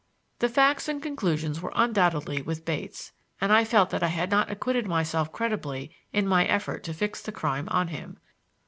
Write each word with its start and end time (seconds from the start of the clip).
The 0.39 0.49
facts 0.49 0.87
and 0.87 0.99
conclusions 0.99 1.61
were 1.61 1.71
undoubtedly 1.75 2.41
with 2.41 2.65
Bates, 2.65 3.11
and 3.39 3.53
I 3.53 3.63
felt 3.63 3.91
that 3.91 4.01
I 4.01 4.07
had 4.07 4.31
not 4.31 4.49
acquitted 4.49 4.87
myself 4.87 5.31
creditably 5.31 5.95
in 6.11 6.27
my 6.27 6.43
effort 6.45 6.81
to 6.85 6.93
fix 6.95 7.21
the 7.21 7.31
crime 7.31 7.69
on 7.69 7.89
him. 7.89 8.17